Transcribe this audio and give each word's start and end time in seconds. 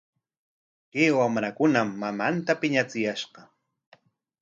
Kay 0.91 1.09
wamrakunam 1.17 1.89
mamanta 2.01 2.53
piñachiyashqa. 2.61 3.41